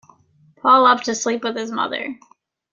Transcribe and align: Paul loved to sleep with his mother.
Paul 0.55 0.85
loved 0.85 1.03
to 1.03 1.13
sleep 1.13 1.43
with 1.43 1.55
his 1.55 1.71
mother. 1.71 2.17